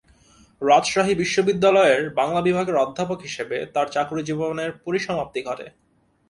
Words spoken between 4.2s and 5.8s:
জীবনের পরিসমাপ্তি ঘটে।